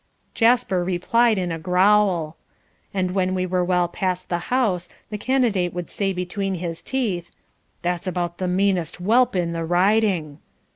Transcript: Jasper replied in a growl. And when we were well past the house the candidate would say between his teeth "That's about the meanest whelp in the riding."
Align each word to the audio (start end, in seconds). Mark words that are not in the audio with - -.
Jasper 0.33 0.83
replied 0.83 1.37
in 1.37 1.51
a 1.51 1.59
growl. 1.59 2.35
And 2.91 3.11
when 3.11 3.35
we 3.35 3.45
were 3.45 3.63
well 3.63 3.87
past 3.87 4.29
the 4.29 4.39
house 4.49 4.89
the 5.11 5.17
candidate 5.19 5.73
would 5.75 5.91
say 5.91 6.11
between 6.11 6.55
his 6.55 6.81
teeth 6.81 7.29
"That's 7.83 8.07
about 8.07 8.39
the 8.39 8.47
meanest 8.47 8.95
whelp 8.95 9.35
in 9.35 9.53
the 9.53 9.63
riding." 9.63 10.39